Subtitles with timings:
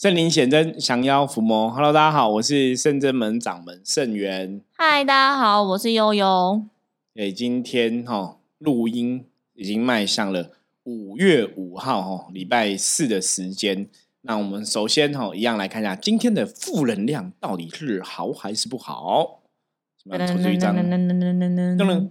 [0.00, 1.70] 圣灵显真，降妖伏魔。
[1.70, 4.62] Hello，大家好，我是圣真门掌门圣元。
[4.72, 6.64] 嗨，大家好，我是悠悠。
[7.16, 10.52] 诶，今天哈录音已经迈向了
[10.84, 13.86] 五月五号哈礼拜四的时间。
[14.22, 19.42] 那我们首先哈一样来看一下今天的负能量到底是好还是不好？
[20.02, 20.74] 什么抽出一张？
[20.74, 22.08] 噔噔，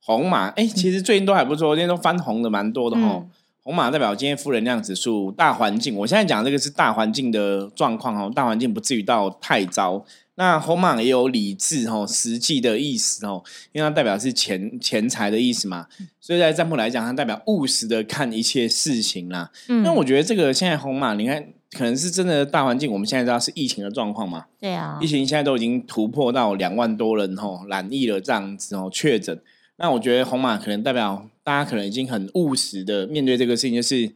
[0.00, 0.48] 红马。
[0.48, 3.26] 哎，其实最近都还不错，今天都翻红的蛮多的哈。
[3.64, 10.04] 红马代表今天负能量指数大环境，我现在讲这个是大环境的状况哦，大环境不至于到太糟。
[10.34, 15.86] 那红马也有理智哦，实际的意思哦，因为它代表是钱钱财的意思嘛，
[16.20, 19.52] 所以在占卜来讲，它代表务实的看一切事情啦。
[19.68, 29.40] 嗯，那我觉得这个现在红马，你看可能是真的大环境，我们现在知道是疫情的状况嘛，对啊，疫情现在都已经突破到两万多人哦染疫了这样子哦确诊。
[29.82, 34.12] 那我觉得红马可能代表大家可能已经很务实的面对这个事情，就是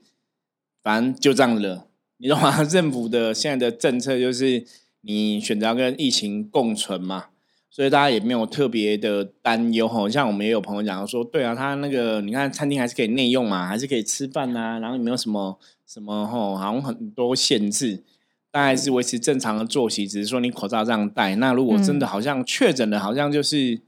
[0.81, 1.89] 反正就这样了。
[2.19, 2.63] 你懂吗？
[2.63, 4.65] 政府的现在的政策就是
[5.01, 7.25] 你选择要跟疫情共存嘛，
[7.69, 10.09] 所以大家也没有特别的担忧哈。
[10.09, 18.05] 像我们也有朋友讲说，对啊，他那个你看餐厅还是可以内用嘛，还是可以吃饭呐，然后也没有什么什么吼，好像很多限制，
[18.53, 21.35] 大概是维持正常的作息，只是说你口罩这样戴。
[21.35, 23.81] 那如果真的好像确诊了，好像就是。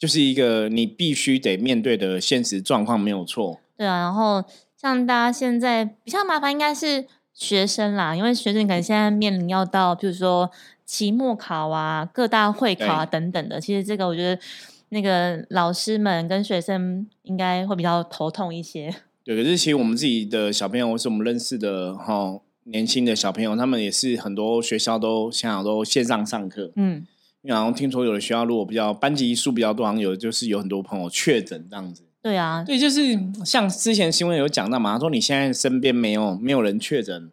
[0.00, 3.60] 就是一个你必须得面对的现实状况，没有错。
[3.76, 4.42] 对啊，然后
[4.74, 10.50] 像大家现在比较麻烦，应该是学生啦，因为学生可能现在面临要到，比如说
[10.86, 13.60] 期末考啊、各大会考啊等等的。
[13.60, 14.40] 其实这个我觉得，
[14.88, 18.90] 那个老师们跟学生应该会比较头痛一些。
[19.22, 26.72] 对，可是其实我们自己的小朋友，或是我们认识的哈年轻的小朋友，他们也是很多学校都现在都线上上课。
[26.76, 27.06] 嗯。
[27.42, 32.02] 然后听说有的学校如果比较班级数比较多，好像有就是有很多朋友确诊这样子。
[32.22, 37.30] 对啊，对，就是像之前新闻有讲到嘛，他说你现在身边没有没有人确诊，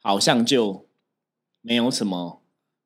[0.00, 0.86] 好像就
[1.60, 2.40] 没有什么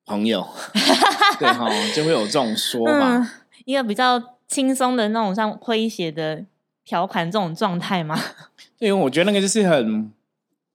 [0.07, 0.49] 朋友，
[1.39, 6.47] 对哈，就会有这种说法，一个比较轻松的那种像诙谐的
[6.87, 8.19] 调侃这种状态吗？
[8.81, 10.11] 对，因为我觉得那个就是很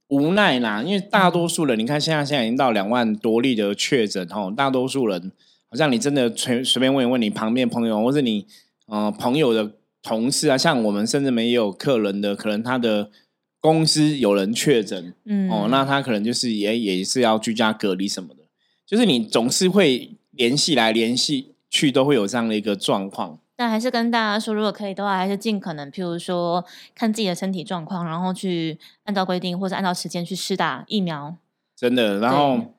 [0.09, 5.31] 无奈啦，因为大多数人，你看现在现在已经到两万多例的确诊，哈，大多数人。
[5.69, 8.47] 好像你真的随随便问一问你旁边朋友，或是你
[8.85, 13.11] 呃朋友的同事啊，像我们甚至没有客人的，可能他的
[13.59, 18.43] 公司有人确诊，嗯，哦，那他可能就是也也是要居家隔离什么的，
[18.85, 23.39] 就是你总是会联系来联系去，都会有这样的一个状况。
[23.57, 26.63] 但还是跟大家说，如果可以的话，还是尽可能，譬如说
[26.95, 31.35] 看自己的身体状况，然后去按照规定或者按照时间去施打疫苗。
[31.75, 32.73] 真的，然后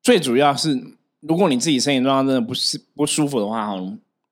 [0.00, 0.95] 最主要是。
[1.28, 3.74] 如果你自己身体状况真的不是不舒服的话，哈，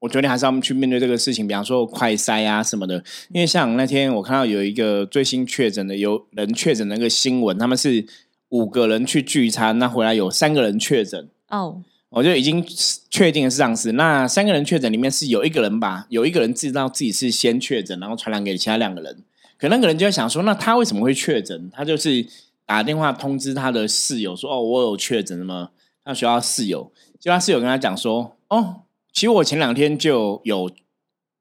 [0.01, 1.49] 我觉得你还是要去面对这个事情。
[1.49, 8.05] 比方说快筛啊什么的，因为像那天我看到有一个最新确诊的有人确诊那个新闻，他们是
[8.51, 12.65] 五个人去聚餐，那回来有三个人确诊哦，我就已经
[13.11, 13.93] 确定是这样子。
[13.93, 19.25] 那三个人确诊里面是有一个人吧，有一个人知道自己是先确诊，然后传染给其他两个人。
[19.57, 21.71] 可那个人就在想说，那他为什么会确诊？
[21.73, 22.27] 他就是
[22.67, 25.71] 打电话通知他的室友说：“哦，我有确诊么？
[26.05, 28.83] 他学校室友，就他室友跟他讲说：“哦，
[29.13, 30.71] 其实我前两天就有，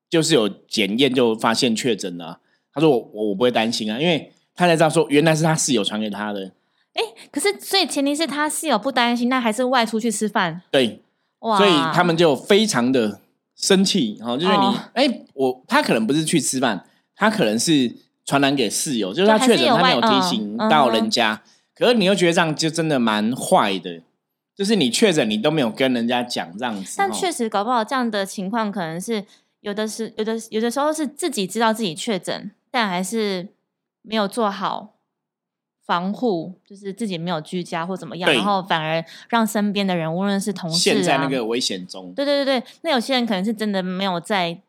[0.10, 2.40] 就是有检验就发现确诊了。”
[2.74, 6.54] 他说：“我我我不会担心啊，因为他才知道说原来是他室友传给他的。”
[6.94, 7.02] 哎，
[7.32, 10.62] 可是所以前提是他室友不担心，那还是外出去吃饭。
[10.70, 11.02] 对，
[11.40, 13.20] 哇，所以他们就非常的
[13.56, 16.86] 生气，然后就是你，哎，我他可能不是去吃饭，
[17.16, 21.42] 他可能是传染给室友，就是他确诊，他没有提醒到人家，
[21.76, 24.02] 可是你又觉得这样就真的蛮坏的。
[24.56, 26.96] 就是你确诊，你都没有跟人家讲这样子。
[26.98, 29.26] 但确实搞不好这样的情况，可能是
[29.62, 33.48] 有的是有的有的时候是自己知道自己确诊，但还是
[34.04, 34.94] 没有做好
[35.86, 42.14] 防护，就是自己没有居家或怎么样，然后反而让身边的人，无论是同事啊，在那个危险中。
[42.14, 44.62] 对对对对，那有些人可能是真的没有在，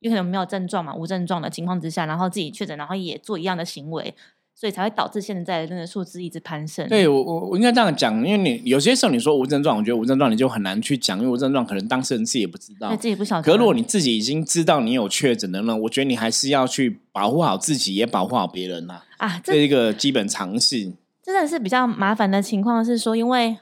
[0.00, 4.14] 有可能没有症状嘛，无症状的情况之下，然后自己确诊，然后也做一样的行为。
[4.58, 6.88] 所以才会导致现在那个数字一直攀升。
[6.88, 13.42] 对我我我应该这样讲，因为你有些时候你说无症状，我觉得无症状你就很难去讲，因为无症状可能当事人自己也不知道，自己不晓得。
[13.42, 19.02] 可如果你自己已经知道你有确诊的呢，我觉得你还是要去保护好自己，也保护好别人呐。
[19.18, 20.92] 啊，这是一个基本常识。
[21.22, 23.58] 真的是比较麻烦的情况是说，因为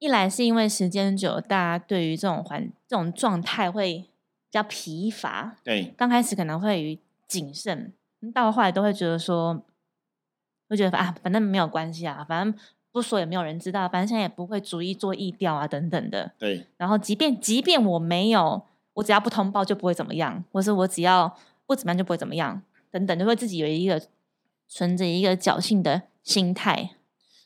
[0.00, 5.56] 一来是因为时间久，大家对于这种环这种状态会比较疲乏。
[5.62, 6.98] 对，刚开始可能会于
[7.28, 7.92] 谨慎。
[8.34, 9.64] 到后来都会觉得说，
[10.68, 12.54] 会觉得啊，反正没有关系啊，反正
[12.90, 16.32] 不说也没有人知道，反正现在也不会逐一做意调啊，等等的。
[16.38, 16.66] 对。
[16.76, 18.62] 然后，即便即便我没有，
[18.94, 21.36] 我只要不通报就不会怎么样，或是我只要
[21.66, 24.02] 不怎么样就不会怎么样，等等，就会自己有一个
[24.68, 26.90] 存着一个侥幸的心态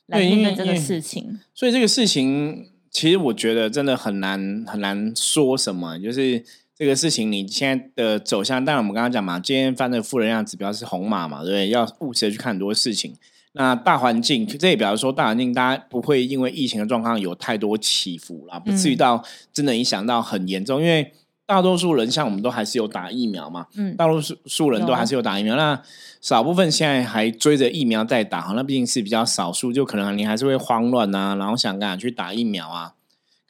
[0.07, 1.41] 来面对这个事情。
[1.53, 5.99] 所以这个事情，其实我觉得真的很难很难说什么。
[5.99, 6.45] 就是
[6.83, 11.69] 这个事情，你现在的走向，当然我们刚刚讲嘛，今天翻的负能量指标是红马嘛，对不对？
[11.69, 13.15] 要务实的去看很多事情。
[13.53, 20.81] 那大环境，这也表示说，大环境大家不会因为疫情的状况有太多起伏啦，不至于到真的影响到很严重。
[20.81, 21.13] 因为
[21.47, 25.55] 大多数人像我们都还是有打疫苗嘛，嗯，大多数人都还是有打疫苗。
[25.55, 25.81] 那
[26.21, 32.95] 少部分现在还追着疫苗在打，那毕竟是比较少数，就可能你还是会慌乱啊，然后想赶去打疫苗啊。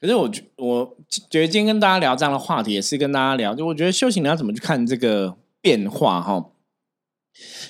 [0.02, 0.96] 可是我觉我
[1.30, 6.44] 觉得今天跟大家聊这样的话题，也是跟大家聊，就我觉得修行你要怎么去看这个变化哈。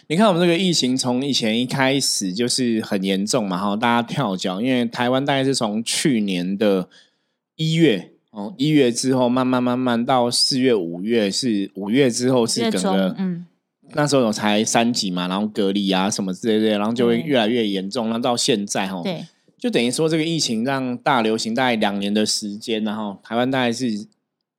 [0.06, 6.88] 你看，我们这个疫情从以前一开始就是很严重嘛，哈，大家跳脚，因为台湾大概是从去年的
[7.56, 13.46] 一月哦，一月之后慢慢慢慢到四月、五月，是五月之后是整个，嗯，
[13.90, 19.22] 那时候有才三级嘛，然后隔离啊什么之类的，然后就会越来越严重，那到现在哈，对，
[19.62, 24.08] 就等于说这个疫情让大流行大概两年的时间，然后台湾大概是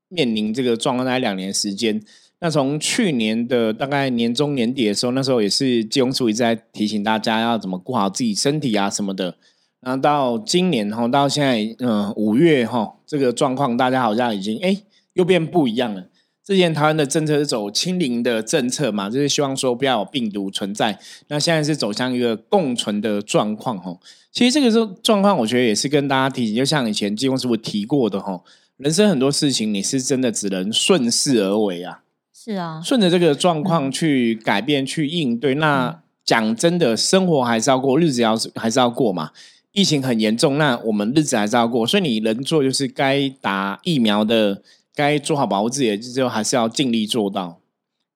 [0.08, 2.02] 面临这个状况大概两年时间。
[2.40, 9.36] 那从去年的大概年中年底的时候，那时候也是金融署一直在提醒大家要怎么顾好自己身体啊什么的。
[9.82, 14.84] 然后到今年哈，到现在嗯五月哈，这个状况大家好像已经哎
[15.16, 16.08] 又变不一样了。
[16.46, 21.00] 之前台湾的政策是走清零的政策嘛，就是希望说不要有病毒存在。
[21.30, 23.98] 那现在是走向一个共存的状况哈。
[24.32, 28.42] 其实这个状状况，我觉得也是跟大家提醒，就像以前金融师傅提过的哈，
[28.78, 32.02] 人生很多事情你是真的只能顺势而为啊。
[32.34, 35.56] 是啊，顺着这个状况去改变、去应对。
[35.56, 39.32] 那讲真的，生活还是要过，日子要还是要过嘛。
[39.72, 41.88] 疫情很严重，那我们日子还是要过。
[41.88, 44.62] 所以你能做，就是该打疫苗的，
[44.96, 47.60] 该做好保护自己的，就还是要尽力做到。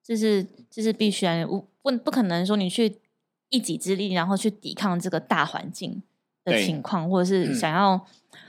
[0.03, 2.97] 这是这是必须啊，不不不可能说你去
[3.50, 6.01] 一己之力，然后去抵抗这个大环境
[6.44, 8.06] 的情况，或者是想要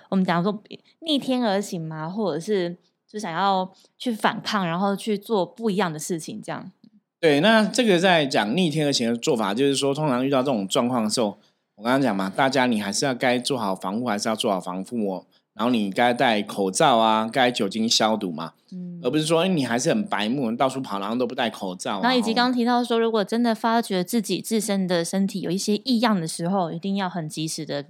[0.08, 0.62] 我们讲说
[1.00, 2.76] 逆天而行嘛，或者是。
[3.10, 6.70] 就想要去反抗，然后去做不一样的事情，这样。
[7.18, 11.38] 对，那这个在讲逆天而行的做法，就是说，通常遇到这种状况的时候，
[11.76, 15.24] 我刚刚讲嘛，大家你还是要该做好防护，还是要做好防护，
[15.58, 22.00] 然后你该戴口罩啊，该酒精消毒嘛，嗯，而不是说你还是很白目，到处跑，然后都不戴口罩。
[22.00, 27.86] 然后以及刚刚提到说，如果真的发觉自己自身的身体有一些异样的时候，一定要很及时的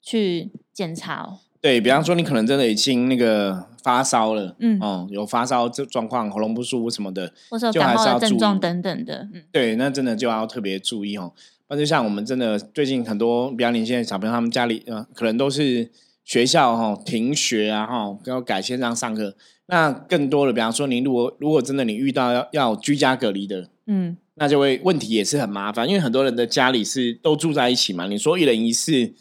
[0.00, 1.38] 去检查哦。
[1.60, 11.32] 对比方说，你可能真的已经那个发烧了，嗯，哦，有发烧这状况，喉咙不舒服什么的，或者感冒的症状等等的，嗯，对，那真的就要特别注意哦。
[11.68, 15.90] 那就像我们真的最近很多比较年轻的小朋友，他们家里呃，可能都是
[16.24, 19.36] 学校哈停学啊，哈，要改线上上课。
[19.66, 29.14] 那更多的，比方说，你如果如果真的你遇到要要居家隔离的，嗯，那就会问题也是很麻烦，因为很多人的家里是都住在一起嘛，你说一人一室。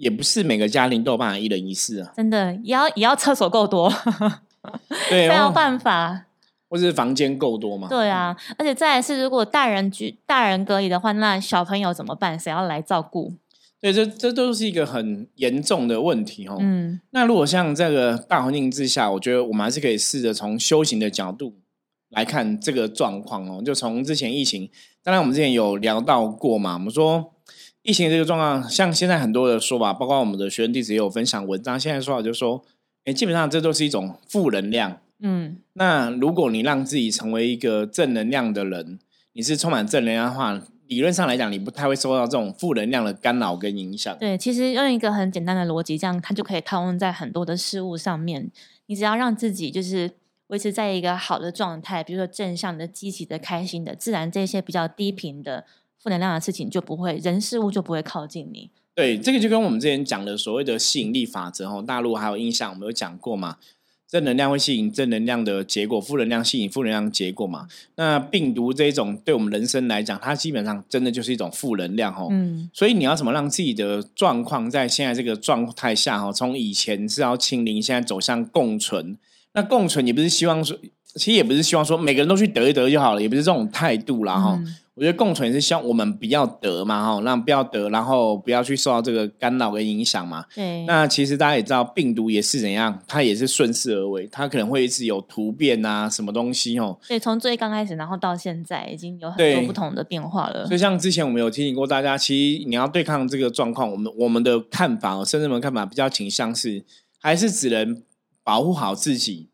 [0.00, 3.92] 也不是每个家庭都有办法一人一室啊，真的也要也要厕所够多，
[5.10, 6.24] 对，没有办法，
[6.70, 7.86] 或者是房间够多嘛？
[7.86, 12.40] 对啊，而且再来是，如果大人居大人隔离的话，那小朋友怎么办？
[12.40, 13.34] 谁要来照顾？
[13.80, 16.56] 对，这这都是一个很严重的问题哦。
[16.60, 21.54] 嗯，那如果像这个大环境之下，我觉得我们还是可以试着从修行的角度
[22.10, 23.62] 来看这个状况哦。
[23.64, 24.68] 就从之前疫情，
[25.02, 27.32] 当然我们之前有聊到过嘛，我们说。
[27.82, 31.80] 疫情这个状况，像现在很多的说法，包括我们的学生弟子也有分享文章。
[31.80, 32.62] 现在说法就是说，
[33.06, 34.98] 哎，基本上这都是一种负能量。
[35.20, 38.98] 嗯，那如果你让自己成为一个正能量的人，
[39.32, 44.18] 你是充满正能量的话，理论上来讲，你不太会受到这种负能量的干扰跟影响。
[44.18, 48.50] 对，其实用一个很简单的逻辑，这样它就可以套用在很多的事物上面。
[48.86, 50.10] 你只要让自己就是
[50.48, 55.64] 维持在一个好的状态，比如说正向的、积极的、开心的，自然这些比较低频的。
[56.02, 58.70] 负能量的事情就不会，人事物就不会靠近你。
[58.94, 63.58] 对，这个就跟我们之前讲的所谓的吸引力法则哦，大陆还有印象，我们有讲过嘛？
[64.10, 67.68] 正能量会吸引正能量的结果，负能量吸引负能量的结果嘛？
[67.94, 72.26] 那病毒这一种对我们人生来讲，它基本上真的就是一种负能量哦。
[72.32, 72.68] 嗯。
[72.72, 79.16] 所以你要怎么让自己的状况在现在这个状态下哈，从以前是要清零，现在走向共存。
[79.52, 80.76] 那共存也不是希望说，
[81.14, 84.60] 其实也不是希望说每个人都去得一得就好了，也不是这种态度啦哈。
[85.00, 90.44] 我觉得共存是希望我们不要得嘛，哈，让不要得，然后不要去受到这个干扰跟影响嘛。
[90.54, 90.84] 对。
[90.84, 96.98] 那其实大家也知道，病毒也是怎样，它也是顺势而为，它可能会一直有突变啊，什么东西哦。
[97.08, 100.66] 对，从最刚开始，然后到现在，已经有很多不同的变化了。
[100.66, 106.84] 所以像之前我们有提醒过大家，其实你要对抗这个状况，我们我们的看法，甚至我们看法比较倾向是，
[107.18, 108.02] 还是只能
[108.44, 109.48] 保护好自己。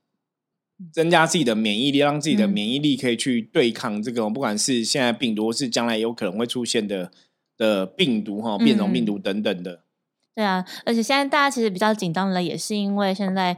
[0.92, 7.10] 增加自己的免疫力，让自己的免疫力可以去对抗这个，不管是现在病毒，是将来有可能会出现的
[7.56, 9.80] 的病毒哈，变种病毒等等的。
[10.34, 13.56] 对啊，而且现在大家其实比较紧张的，也是因为现在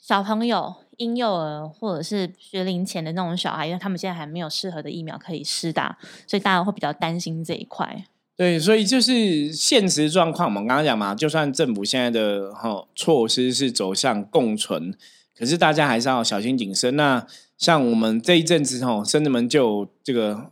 [0.00, 8.06] 小朋友、婴幼儿或者是学龄前的那种小孩，因为他们现在还没有适合的疫苗可以施打，所以大家会比较担心这一块。
[8.34, 14.94] 对，所以就是现实状况，我们刚刚讲嘛，就算政府现在的哈措施是走向共存，
[15.38, 16.96] 可是大家还是要小心谨慎。
[16.96, 17.26] 那
[17.58, 20.50] 像我们这一阵子吼，甚至们就这个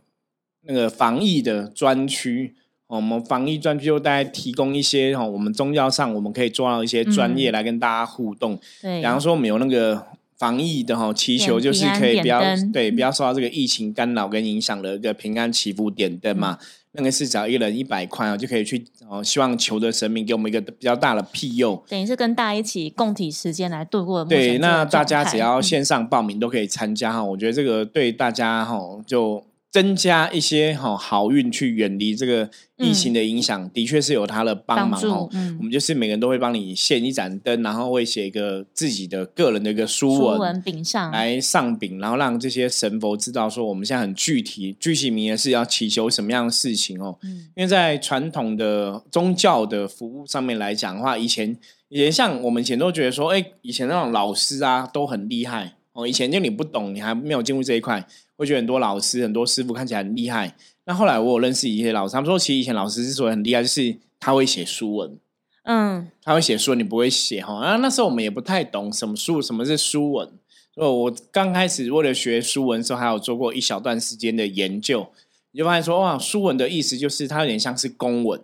[0.61, 2.55] 那个防疫的专区。
[2.87, 8.59] 我们防疫专区就大概提供一些哈，我们宗教上我们可以做到一些专业来跟大家互动。
[8.79, 10.05] 对，比方说我们有那个
[10.37, 12.41] 防疫的哈祈求，就是可以不要
[12.73, 16.57] 对不要受到这个疫情干扰跟影响的一个平安祈福点灯嘛。
[16.97, 21.83] 那个是只要一人一百块啊，就可以去哦，希望求的神明给我们一个比较大的庇佑。
[21.89, 24.23] 等于是跟大家一起共体时间来度过。
[24.23, 27.21] 对，那大家只要线上报名都可以参加哈。
[27.23, 29.43] 我觉得这个对大家哈就。
[29.75, 35.29] 增加一些哈好运，去远离这个疫情的影响，的确是有它的帮忙哦。
[35.59, 41.11] 我们就是每个人都会帮你献一盏灯，然后会写一个自己的个人的一个书文饼上。
[41.11, 47.19] 来上饼，然后让这些神佛知道说我们现在很具体、具体明的是要祈求什么样的事情哦。
[47.23, 47.49] 嗯。
[47.57, 51.53] 因为在传统的宗教的服务上面来讲的话，以前
[51.89, 56.07] 以前像我们以前都觉得说，哎，以前那种老师啊都很厉害哦。
[56.07, 58.07] 以前就你不懂，你还没有进入这一块。
[58.37, 60.55] 会觉得很多老师、很多师傅看起来很厉害。
[60.85, 65.17] 那后来我有认识一些老师，他们说，其实以前老师之所以很厉害，就是他会写书文。
[65.63, 67.63] 嗯，他会写书，你不会写哈。
[67.63, 70.29] 然后那时候我们也不太懂什么书，什么是书文。
[70.75, 75.07] 哦，我刚开始为了学书文的时候，还有做过一小段时间的研究，
[75.51, 78.41] 你就发现说，哇，书文的意思就是它有点像是公文，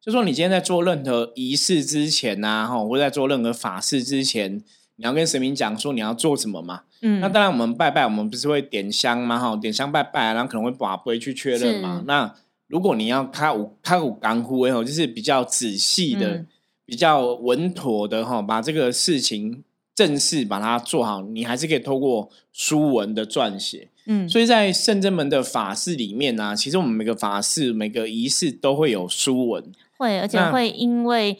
[0.00, 4.64] 就说你今天在做任何仪式之前呐，哈，或者在做任何法事之前，
[4.96, 6.84] 你要跟神明讲说你要做什么嘛。
[7.06, 9.38] 嗯，那当然，我们拜拜，我们不是会点香吗？
[9.38, 12.02] 哈，点香拜拜，然后可能会把杯去确认嘛。
[12.06, 12.34] 那
[12.66, 16.46] 如果你要开五开五干呼，哎吼，就是比较仔细的、
[16.86, 19.62] 比较稳妥的哈，把这个事情
[19.94, 23.90] 正式把它做好，你还是可以透过书文的撰写。
[24.06, 29.62] 嗯，所以在圣真门的法事里面呢，其实我们每个法事、每个仪式都会有书文，
[29.98, 31.38] 会，而且会因为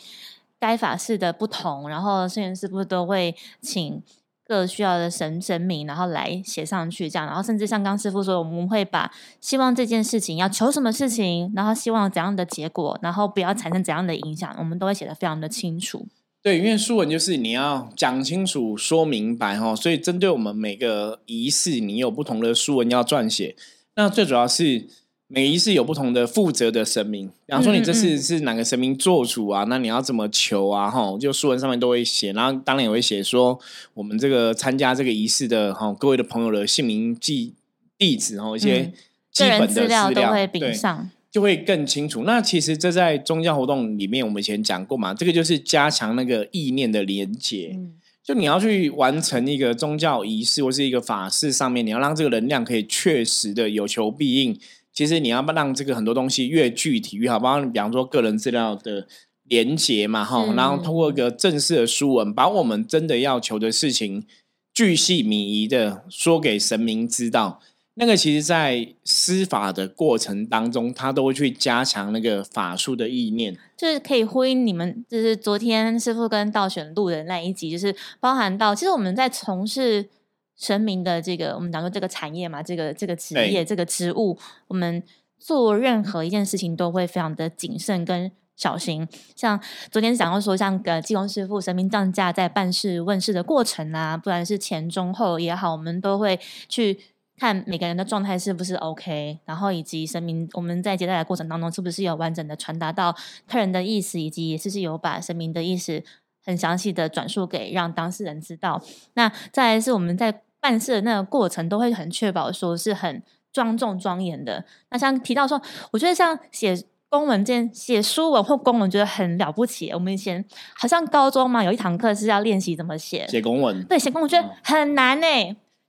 [0.61, 4.03] 该法事的不同，然后圣人师傅都会请。
[4.47, 9.11] 各需要的神神明，然后来写上去，这样，然后甚至像刚师傅说，我们会把
[9.41, 16.07] 希望这件事情要求什么事情，然后希望怎样的结果，然后不要产生怎样的影响，我们都会写的非常的清楚。
[16.43, 23.57] 对，因为书文就是你要讲清楚、说明白哈，所以针对我们每个仪式，你有不同的书文要撰写。
[23.97, 24.87] 那最主要是。
[25.35, 29.65] 每一世有不同的负责的神明，比方说你这次是哪个神明做主啊？
[29.65, 30.89] 那你要怎么求啊？
[30.89, 33.59] 哈，就书文上面都会写，然后当然也会写说
[33.95, 37.53] 我们这个参加这个仪式的哈各位的朋友的姓名、记
[37.99, 38.93] 地址，然后一些
[39.33, 42.23] 基本的资料都会禀上，就会更清楚。
[42.23, 47.77] 那其实这在宗教活动里面，我们以前讲过嘛，这个就是加强那个意念的连接。
[48.23, 54.57] 就你要去完成一个宗教仪式或是一个法事上面，你要让这个能量可以确实的有求必应。
[54.95, 59.09] 其实你要让这个很多东西越具体越好，包括比方说个人资料的
[59.49, 64.25] 连接嘛，哈，然后通过一个正式的书文，把我们真的要求的事情
[64.73, 67.61] 巨细靡遗的说给神明知道。
[67.97, 80.09] 那个其实，在施法的过程当中，他都会去加强那个法术的意念，就是可以呼应你们，就是昨天师傅跟道选录的那一集，就是包含到，其实我们在从事。
[80.57, 85.03] 神明的这个，我们讲说这个产业嘛，这个这个职业，这个职务，我们
[85.39, 89.07] 做任何一件事情都会非常的谨慎跟小心。
[89.35, 96.99] 像昨天讲到说，像呃济公师傅神明降价在办事问世的过程啊，不然是前中后也好，我们都会去
[97.37, 103.13] 看每个人的状态是不是 OK，然后以及神明我们在接待的过程当中是不是有完整的传达到
[103.49, 106.01] 客人的意思，以及也是不是有把神明的意思
[106.45, 108.81] 很详细的转述给让当事人知道。
[109.15, 114.65] 那再来是我们在办事的那个过程都会很确保说是很庄重庄严的。
[114.91, 116.75] 那像提到说，我觉得像写
[117.11, 119.91] 公文件、写书文或公文，觉得很了不起。
[119.91, 120.43] 我们以前
[120.75, 123.85] 好像高中嘛，有一堂课是要练习怎么写写公文。
[123.85, 125.27] 对，写公文觉得很难呢，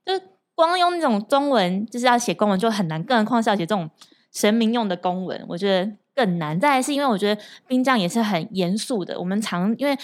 [0.06, 0.22] 就是
[0.54, 3.90] 光用那种中文就是要写公文就很难，更何况是要写这种
[4.34, 6.60] 神明用的公文，我觉得更难。
[6.60, 9.98] 再来是因为我觉得兵将也是很严肃的，我们常因为。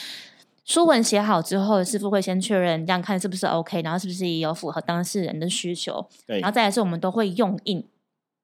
[0.72, 6.08] 书文写好之后，师傅会先确认，这样看是不是 OK，然后是不是也有符合当事人的需求。
[6.26, 7.86] 对，然后再来是，我们都会用印，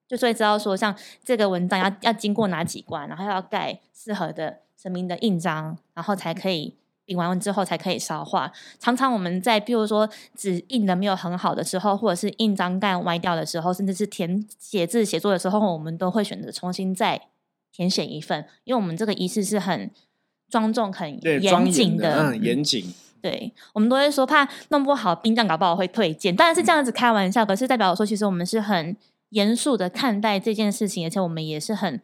[0.10, 0.93] 就所以知道说，像
[1.24, 8.51] 这个文章要要经过哪几关，然后要盖适合的神明的印章，然后才可以印完之后才可以烧化。
[8.77, 17.29] 常常我们在，比如说纸印的没有很好的时候，或者是印章盖歪掉的时候，甚至是填写字写作的时候，我们都会选择重新再。
[17.69, 19.91] 填写一份，因为我们这个仪式是很
[20.49, 22.93] 庄重、很严谨的，嗯，嗯严谨。
[23.21, 28.95] 对，我们都会说怕弄不好殡葬搞不好会退件，当然是这样子开玩笑，可是代表说其实我们是很
[29.29, 31.99] 严肃的看待这件事情，而且我们也是很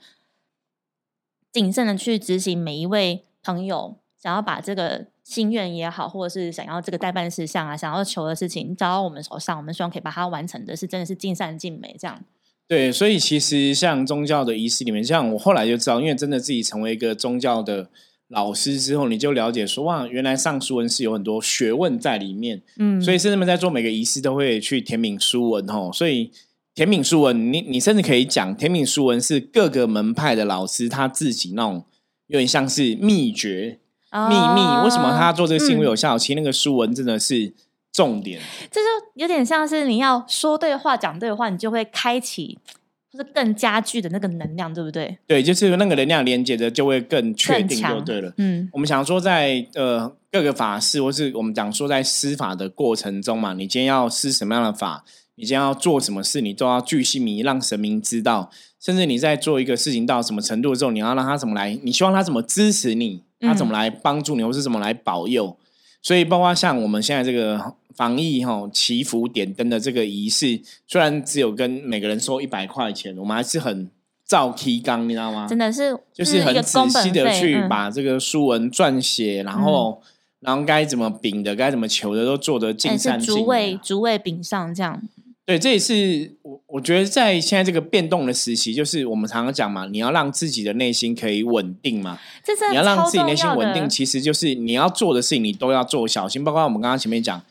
[1.51, 12.19] 谨慎的去执行每一位朋友想要把这个心愿也好，或者是想要这个代办事项啊，想要求的事情交到我们手上，我们希望可以把它完成的是真的是尽善尽美这样。
[12.67, 17.89] 对，所以其实像宗教的仪式里面，像我后来就知道，因为真的自己成为一个宗教的
[18.34, 22.62] 老师之后，你就了解说，哇，原来上书文是有很多学问在里面。
[22.78, 26.32] 嗯，所以甚至们在做每个仪式都会去填敏书文吼，所以
[26.75, 31.86] 填敏书文，你你甚至可以讲填敏书文是各个门派的老师他自己那种
[32.28, 33.80] 有点像是秘诀
[34.12, 36.18] 秘密，为什么他做这个行为有效？
[36.18, 37.54] 其实那个书文真的是
[37.92, 38.42] 重点。
[38.72, 38.86] 这就
[39.16, 42.58] 有点像是你要说对话、讲对话，你就会开启
[43.13, 45.15] 就是更加剧的那个能量，对不对？
[45.27, 48.34] 对，就是那个能量连接的就会更确定，就对了。
[48.38, 55.03] 嗯我们想说在，呃各个法事，或是我们讲说在施法的过程中嘛，你今天要施什么样的法，
[55.36, 58.50] 你今天要做什么事，你都要巨细迷让神明知道。
[58.82, 65.55] 甚至你在做一个事情到什么程度的时候，你要让他怎么来，你希望他怎么支持你，他怎么来帮助你，或是怎么来保佑。
[66.01, 73.89] 所以，包括像我们现在这个防疫哈祈福点灯的这个仪式，虽然只有跟每个人收一百块钱，我们还是很
[74.25, 75.47] 照 K 纲，你知道吗？
[75.47, 80.01] 真的是就是很仔细的去把这个书文撰写，然后、
[80.39, 83.81] 然后该怎么禀的，该怎么求的，都做得尽哎善尽美是逐位啊。
[83.83, 85.01] 逐位禀上这样。
[85.45, 96.45] 对，这也是我我觉得在现在这个变动的时期，就是我们常常讲嘛，你要让自己的内心可以稳定嘛，这真的你要让自己内心稳定，其实就是你要做的事情，你都要做小心。
[96.45, 97.43] 包括我们刚刚前面讲，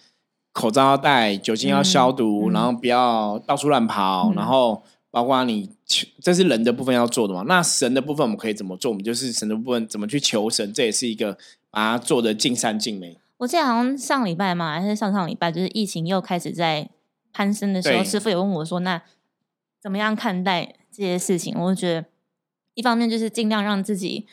[0.52, 7.42] 口罩要戴，酒精要消毒，然后不要到处乱跑，嗯然后包括你求，这是人的部分要做的嘛。
[7.48, 8.90] 那神的部分我们可以怎么做？
[8.90, 11.36] 我们就是神的部分怎么去求神，这也是一个
[11.70, 13.18] 把它做的尽善尽美。
[13.38, 16.88] 我记得好像上礼拜嘛，还是上上礼拜，就是疫情又开始在
[17.32, 19.02] 攀升的时候，对师傅也问我说：“那
[19.80, 22.04] 怎么样看待这些事情？”我就觉得，
[22.74, 24.26] 一方面就是尽量让自己，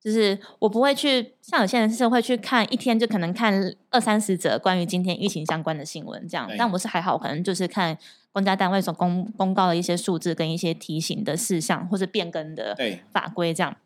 [0.00, 7.98] 就是我不会去像有些人是会去看一天就可能看二三十则关于今天疫情相关的新闻这样，但我是还好，可能就是看
[8.32, 13.76] 公家单位所公公告的一些数字跟一些提醒的事项或是变更的对法规这样。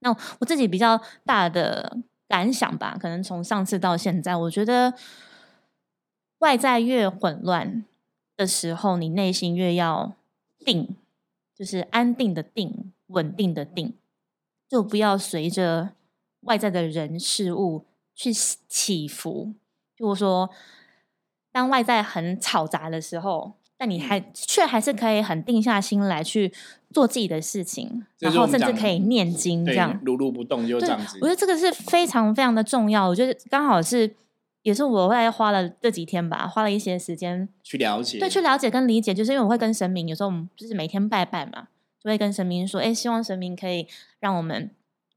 [0.00, 4.94] 那我自己比较大的感想吧，可能从上次到现在，我觉得
[6.38, 7.84] 外在越混乱
[8.36, 10.14] 的时候，你内心越要
[10.64, 10.96] 定，
[11.54, 13.92] 就是安定的定，稳定的定，
[14.70, 15.90] 就不要随着
[16.42, 19.52] 外在的人事物去起起伏。
[19.96, 20.48] 就我说，
[21.50, 26.52] 当外在很嘈杂的时候，但你还却还是可以很定下心来去
[26.92, 31.26] 做自己的事情，然后甚至可以念经这对样。，如如不动就这对样子我。
[31.26, 33.08] 觉得这个是非常非常的重要。
[33.08, 34.14] 我觉得刚好是，
[34.62, 39.12] 也是我后来花了这几天吧，花了一些时间，去了解，对，去了解跟理解。
[39.12, 41.68] 就是因为我会跟神明，有时候我们就是每天拜拜嘛，
[42.02, 43.86] 就会跟神明说，哎，希望神明可以
[44.18, 44.70] 让我们。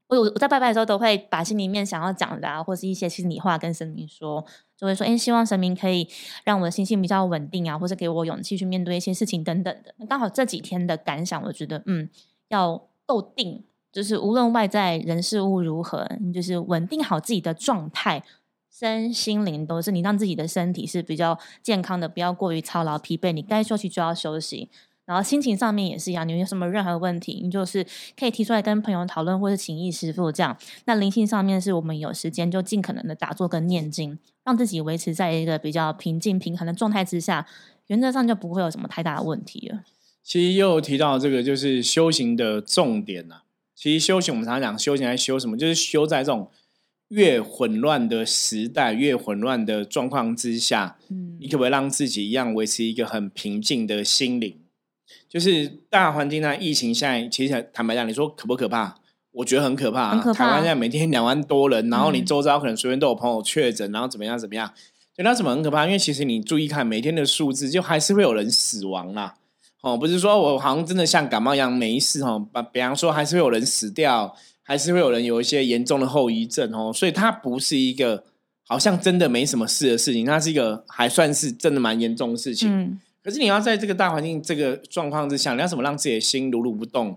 [0.06, 4.44] 我我在拜拜的时候，都会把心里面想要讲的啊，或是一些心里话跟神明说，
[4.76, 6.06] 就会说，哎，希望神明可以
[6.44, 9.94] 让我的心性比较稳定啊，或是给我勇气去面对一些事情等等的。
[9.96, 12.08] 那刚好这几天的感想，我觉得，嗯，
[12.48, 18.22] 要够定，就是无论外在人事物如何，就是稳定好自己的状态，
[18.70, 24.68] 身心灵都是你让自己的身体是比较健康的，不要过于操劳疲惫，你该休息就要休息。
[25.06, 27.86] 然后心情上面也是一样，你有什么任何问题，你就是
[28.18, 30.56] 可以提出来跟朋友讨论，或是请义师傅这样。
[30.86, 37.46] 那灵性上面是我们有时间就尽可能的打坐跟念经，让自己维持在一个比较平静平衡的状态之下，
[37.88, 39.84] 原则上就不会有什么太大的问题了。
[40.22, 43.42] 其实又提到这个，就是修行的重点呐、
[43.74, 45.58] 其实修行，我们常常讲修行，还修什么？
[45.58, 46.50] 就是修在这种
[47.08, 54.60] 越混乱的时代、越混乱的状况之下，嗯你可不可以让自己一样维持一个很平静的心灵？
[55.34, 58.94] 就是大环境在疫情现在，其实坦白讲，你说可不可怕？
[59.32, 60.10] 我觉得很可怕、啊。
[60.12, 64.72] 很可怕台湾现在每天两万多人，然后你嗯周遭可能随便都有朋友确诊，然后怎么样怎么样，
[65.16, 65.86] 对，那怎么很可怕？
[65.86, 69.34] 因为其实你注意看每天的数字，就还是会有人死亡啦。
[69.80, 78.22] 哦，不是说我好像真的像感冒一样没事哦，比比方说还是会有人死掉，还是会有人有一些严重的后遗症哦，所以它不是一个
[78.62, 82.72] 好像真的没什么事的事情，它是一个还算是真的蛮严重的事情。
[82.72, 87.16] 嗯可是你要在这个大环境、这个状况之下，你要怎么让自己的心如如不动？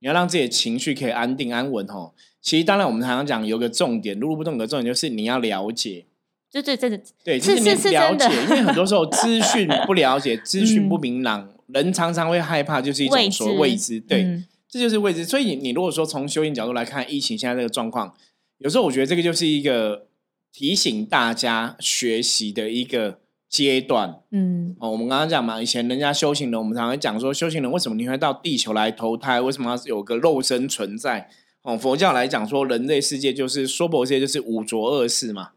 [0.00, 2.12] 你要让自己的情绪可以安定安稳哦。
[2.42, 6.04] 其实，当然我们常常讲有个重点，如如不动的重点就是你要了解，
[6.50, 6.88] 就这这
[7.24, 13.98] 对，就是是你了解，因为很多时候资讯不了解， 资讯不明朗，人常常会害怕，就是一种所谓未知。
[14.00, 15.24] 对，嗯这就是未知。
[15.24, 18.14] 所以你如果说从修行角度来看，疫情现在这个状况，
[18.58, 20.06] 有时候我觉得这个就是一个
[20.52, 23.18] 提醒大家学习的一个
[23.50, 24.20] 阶段。
[24.30, 29.40] 嗯，哦，我们刚刚讲嘛，以前人家修行人，我们常常讲说，修行人为什么你会到地球来投胎？
[29.40, 31.28] 为什么要有个肉身存在？
[31.62, 35.50] 哦，佛教来讲说，人类世界就是娑婆世界，就是五浊恶世嘛，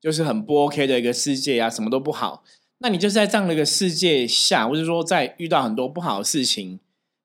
[0.00, 2.42] 就是很不 OK 的一个世界啊，什么都不好。
[2.78, 6.80] 那你就是在这样的一个世界下，或者说在遇到很多不好的事情。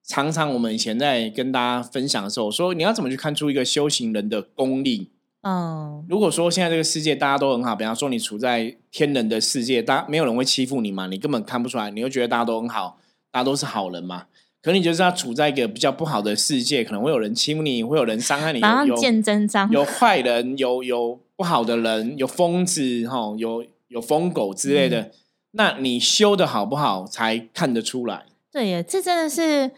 [0.06, 5.10] 常常我们以前在跟大家分享的时候，说你要怎么去看出一个修行人的功力？
[5.48, 12.98] 嗯，如果说现在这个世界大家都很好，比方说你处在天人的世界，大家没有人会欺负你嘛，你根本看不出来，你又觉得大家都很好，
[13.30, 14.24] 大家都是好人嘛。
[14.60, 25.12] 可你就是要处在一个比较不好的世界，可能会有人欺负你，会有人伤害你，有见真章，有坏人，有有不好的人，有疯子哈，有有疯狗之类的。
[25.52, 28.24] 那你修的好不好，才看得出来。
[28.50, 29.70] 对呀，这真的是。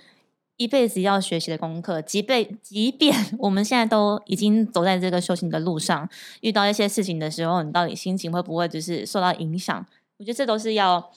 [0.59, 6.07] 一辈子要学习的功课，即便 即便我们现在都已经走在这个修行的路上，
[6.41, 9.87] 遇到一些事情的时候，你到底心情会不会就是受到影响？
[10.19, 11.11] 我觉得这都是要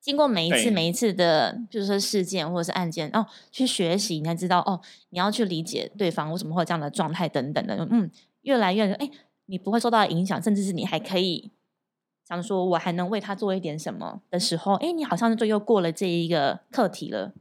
[0.00, 7.86] 经过每一次每一次的，就是说事件或者是案件哦，去学习，你才知道哦，你要去理解对方为什么会有这样的状态等等的。
[7.88, 9.08] 嗯，越来越哎，
[9.46, 11.52] 你不会受到影响，甚至是你还可以
[12.28, 17.32] 想说，我还能为他做一点什么的时候，哎，你好像就又过了这一个课题了。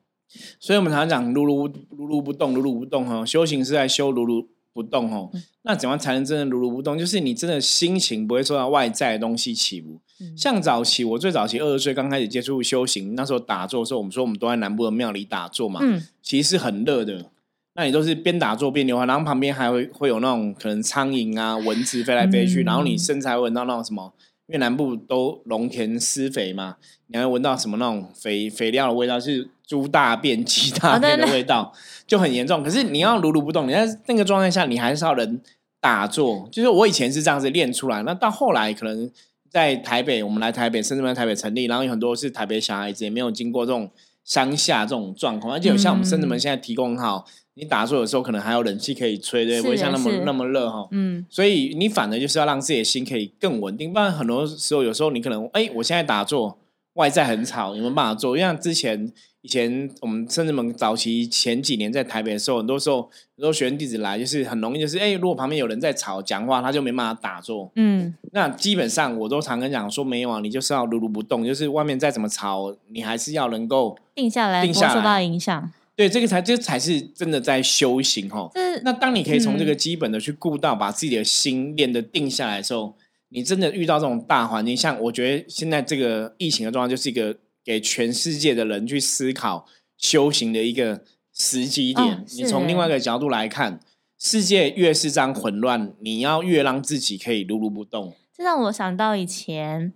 [0.60, 5.30] 所以，我们常常讲“如如如如不动，如如不动”哈，修行是在修“如如不动”哦。
[5.63, 6.98] 那怎样才能真的如如不动？
[6.98, 10.00] 就是你真的心情不会受到外在的东西起伏。
[10.38, 17.32] 像早期，我最早期二十岁刚开始接触修行，那时候打坐的时候，我们说我们都在南部的庙里打坐嘛，嗯，其实是很热的。
[17.74, 24.13] 那你都是边打坐边流汗，然后旁边还会会有那种可能苍蝇啊、蚊子飞来飞去，然后你身材闻到那种什么。
[24.52, 26.76] 因为南部都农田施肥嘛，
[27.08, 31.72] 你还闻到什么那种肥肥料的味道，是猪大便、鸡大便的味道，
[32.06, 32.62] 就很严重。
[32.62, 35.42] 可是你要如如不动，你在那个状态下，你还是要人
[35.80, 36.50] 打坐。
[36.52, 39.10] 就是我以前是这样子练出来，那到后来可能
[39.50, 43.90] 在台北，我们来台北，甚至在台北成立，然后有很多是台北小孩子，也没有经过这种
[44.26, 47.26] 乡下这种状况，而且有像我们深圳门现在提供好。
[47.56, 50.88] 你打坐的时候，可能还有冷气可以吹，对，不会像那么那么热哈。
[50.92, 53.92] 嗯，所以你反而就是要让自己的心可以更稳定。
[53.92, 56.58] 不然很多时候，有时候你可能，哎，我现在打坐，
[56.94, 58.38] 外在很吵，有没有办法做？
[58.38, 59.12] 像之前
[59.42, 63.02] 以前我们甚至们早期前几年在台北的时候，很多时候
[63.36, 67.70] 很多学生弟子来，就是很容易就是，哎，如果旁边有人在吵讲话，他就没办法打坐。
[67.76, 75.72] 嗯，那基本上我都常跟讲说，没有啊，你就是要如如不动，就是外面再怎么吵，你还是要能够定下来，定下来，受到影响。
[76.02, 78.50] 对，这个才这才是真的在修行哈。
[78.82, 82.98] 那当你可以从这个基本的去顾到，把自己的心练的定下来的时候，
[83.30, 92.26] 你真的遇到这种大环境，像我觉得现在这个疫情的状况，就是一个给全世界的人去思考修行的一个时机点。
[92.36, 93.80] 你从另外一个角度来看，
[94.18, 98.16] 世界越是这样混乱，你要越让自己可以如如不动。
[98.36, 99.94] 这让我想到以前，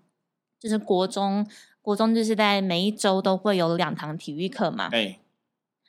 [0.60, 1.48] 就是国中，
[1.82, 4.90] 国中就是在每一周都会有两堂体育课嘛。
[4.90, 5.18] 对。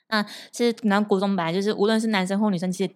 [0.09, 2.93] 那其实，然后国中本来就是，无论是男生或女生，其实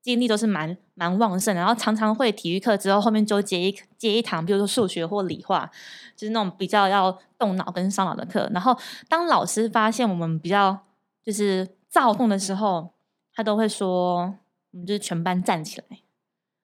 [0.00, 1.54] 精力都是蛮蛮旺盛。
[1.54, 5.70] 然后常常会体育课之后，后面就接一接一堂，比如说数学或理化，
[6.16, 8.48] 就是那种比较要动脑跟烧脑的课。
[8.52, 8.76] 然后
[9.08, 10.78] 当老师发现我们比较
[11.22, 12.92] 就是躁动的时候，
[13.34, 14.34] 他都会说，
[14.70, 15.98] 我们就是全班站起来，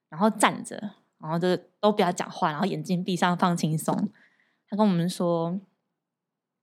[0.09, 0.77] 然后站着，
[1.19, 4.09] 然后就是都不要讲话，然后眼睛闭上，放轻松。
[4.69, 5.59] 他跟我们说，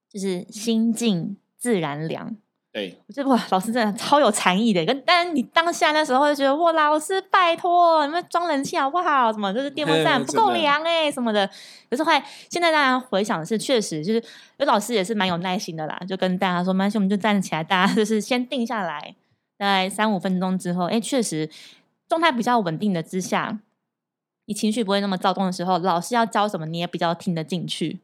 [0.10, 2.38] 就是心静自然凉。
[2.76, 4.84] 对，我觉得哇，老师真的超有禅意的。
[4.84, 9.32] 跟但你当下那时候就觉得哇，老师拜托，你们装冷气好不好？
[9.32, 11.50] 什么就是电风扇 不够凉哎，什么的。
[11.90, 14.22] 可是后来现在大家回想的是，确实就是
[14.58, 19.16] 有老师也是蛮有耐心的啦，就跟大家说，没关系，我们就站起来，大家就是先定下来，
[19.58, 21.50] 大概三五分钟之后，哎，确实
[22.10, 23.58] 状态比较稳定的之下，
[24.48, 28.02] 你情绪不会那么躁动的时候，老师要教什么你也比较听得进去。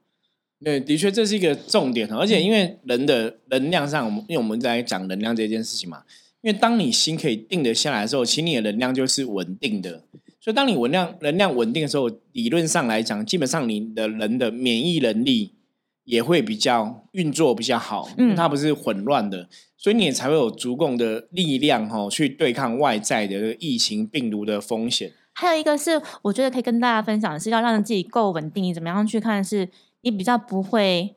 [0.63, 6.03] 对，的确这是一个重点，而且因为人的能量上，我们因为我们在讲能量这件事情嘛，
[6.41, 10.03] 因为当你心可以定得下来的时候，其实你的能量就是稳定的。
[10.39, 15.55] 所以当你能量能量稳定的时候，理论上来讲，基本上你的人的免疫能力
[16.03, 25.11] 也会比较运作比较好，嗯，它不是混乱的，所以你也才会有足够的力量哈，去对抗外在的疫情病毒的风险。
[25.33, 29.67] 还有一个是，我觉得可以跟大家分享的是，要让自己够稳定，你怎么样去看是。
[30.01, 31.15] 你比较不会，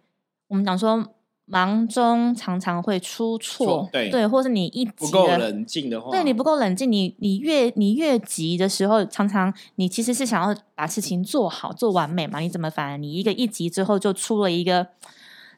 [0.48, 1.06] 我们讲说
[1.46, 12.38] 忙中常常会出错，对对，或是你一不够冷静的话，对你不够冷静，你你越你越急的时候，常常你其实是想要把事情做好做完美嘛？
[12.38, 14.86] 你怎么反而你一个一急之后就出了一个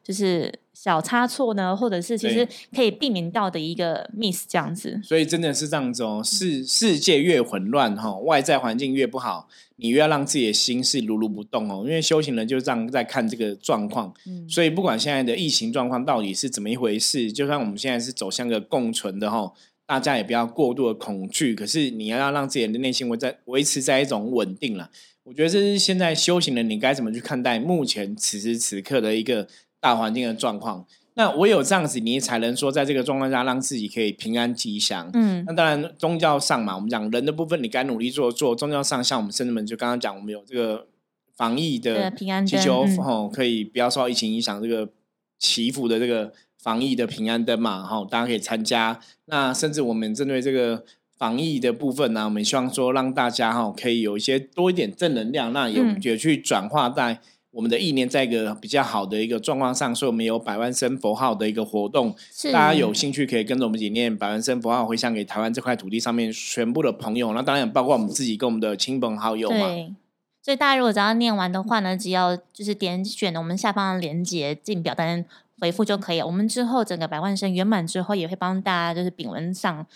[0.07, 5.01] 就是小差错呢，或者是其实可以避免到的一个 miss 这样子。
[5.03, 11.83] 所以真的是这样子哦，世世界越混乱哈，外在环境越不好，你越要让自己的心是如如不动哦。
[11.85, 19.53] 因为修行人就这样在看这个状况，嗯所以不管现在的疫情状况到底是怎么一回事，就算我们现在是走向个共存的哈。
[19.89, 24.91] 大家也不要过度的恐惧，可是你要让自己的内心维在维持在一种稳定了。
[25.23, 29.47] 我觉得这是现在修行人你该怎么去看待目前此时此刻的一个
[29.81, 30.87] 大环境的状况。
[31.15, 35.11] 那唯有这样子，你才能说在这个状况下让自己可以平安吉祥。
[35.15, 38.55] 嗯，那当然宗教上嘛，我们讲人的部分，你该努力做做。
[38.55, 40.87] 宗教上，像我们圣人们就刚刚讲，我们有这个
[41.35, 44.89] 防疫的平安祈求，吼，可以不要受到疫情影响，这个
[45.39, 46.33] 祈福的这个。
[46.59, 48.99] 防疫的平安灯嘛，哈，大家可以参加。
[49.27, 50.83] 那甚至我们针对这个
[51.17, 57.21] 防疫的部分呢，我们希望说让大家哈可以有一些多一点正能量，那也也去转化在
[57.57, 59.95] 我们的意念，在一个比较好的一个状况上。
[59.95, 62.15] 所以我们有百万声佛号的一个活动，
[62.53, 67.33] 大家有兴趣可以跟着我们一起念百万声佛号，回向给台湾这块土地上面全部的朋友。
[67.33, 69.67] 那当然也包括我们自己跟我们的亲朋好友嘛。
[70.43, 75.25] 所以大家如果只要念完的话呢，只要就是点选我们下方的链接进表单。
[75.59, 76.21] 回复就可以。
[76.21, 79.87] 我们之后整个百万声圆满之后，也会帮大家就是丙文上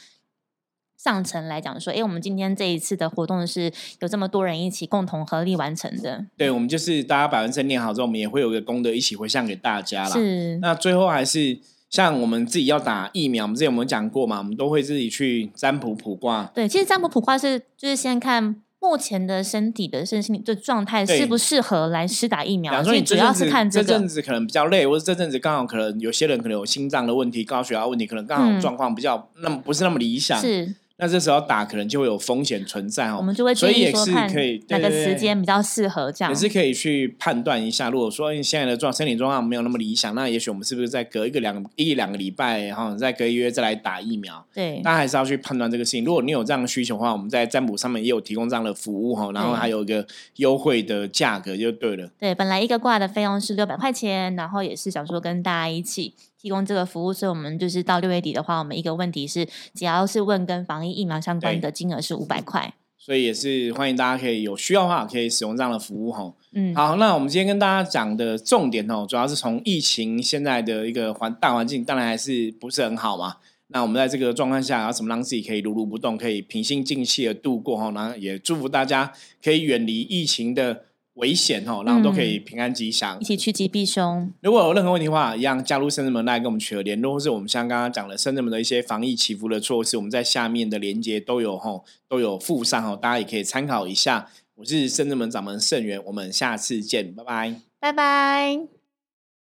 [1.03, 6.27] 上层来讲说，哎，我们今天这一次的活动是有这么多人一起共同合力完成的。
[6.37, 10.11] 对，我们就是大家百万声念好之后，我们也会有个功德一起回向给大家啦。
[10.11, 10.59] 是。
[10.59, 11.59] 那最后还是
[11.89, 14.37] 像我们自己要打疫苗，我们之前有没有讲过嘛？
[14.37, 16.51] 我们都会自己去占卜卜卦。
[16.55, 18.57] 对，其实占卜卜卦是就是先看。
[18.83, 22.83] 目前的身体的身心的状态适不适合来施打疫苗？
[22.83, 30.41] 所以主要是看这阵子可能比较累，或者这阵子刚好可能有些人可能有心脏的问题、高血压问题，可能刚好状况比较那么不是那么理想。
[30.41, 30.75] 是。
[31.01, 37.89] 那这时候打可能就会有风险存在哦，我们就会所以也是可以哪个时间比较适合这样，也是可以去判断一下。
[37.89, 44.45] 如果说你现在的状身体状况没有那么理想，那也许我们是不是再隔一个两一两个礼拜，然后再隔一个月再来打疫苗？
[44.53, 46.05] 对，大家还是要去判断这个事情。
[46.05, 52.11] 如果你有这样的需求的话，我们在占卜上面也有提供这样的服务哈，然后还有一个优惠的价格就对了。
[52.19, 56.15] 对，本来一个卦的费用是六百块钱，然后也是想说跟大家一起。
[56.41, 66.33] 提供这个服务，所以我们就是到六月底的话，我们一个问题是，只要是问跟防疫疫苗相关的金额是五百块，所以也是欢迎大家可以有需要的话可以使用这样的服务哈。
[66.53, 73.37] 嗯，好，那我们今天跟大家讲的重点哦，主要是从疫情现在的一个环大环境，当然还是不是很好嘛。
[73.69, 77.91] 那我们在这个状况下，要怎么让自己可以如如不动，可以平心静气的度过哈？
[77.91, 79.13] 然后也祝福大家
[79.45, 80.85] 可以远离疫情的。
[81.15, 84.33] 危险哦，然后都可以平安吉祥，一起趋吉避凶。
[84.41, 94.29] 如果有任何问题的话，一样加入深圳门来跟我们取得联络，或是我们像刚刚讲的深圳门的一些防疫祈福的措施，我们在下面的连接都有吼，都有附上哦，大家也可以参考一下。
[94.57, 98.80] 我是深圳门掌门盛元，我们下次见，拜拜，拜拜。